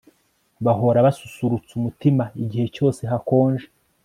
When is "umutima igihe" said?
1.79-2.65